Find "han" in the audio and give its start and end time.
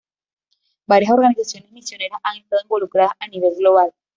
2.23-2.37